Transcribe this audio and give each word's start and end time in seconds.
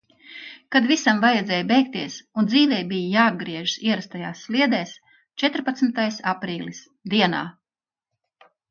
Kad 0.75 0.87
visam 0.91 1.19
vajadzēja 1.25 1.65
beigties 1.71 2.15
un 2.43 2.49
dzīvei 2.53 2.81
bija 2.93 3.11
jāatgriežas 3.17 3.77
ierastajās 3.91 4.43
sliedēs– 4.49 4.95
četrpadsmitais 5.43 6.23
aprīlis. 6.35 6.83
Dienā. 7.15 7.49